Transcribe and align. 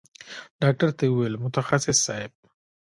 ډاکتر 0.61 0.89
ته 0.97 1.03
يې 1.05 1.11
وويل 1.11 1.35
متخصص 1.43 1.97
صايب. 2.05 2.31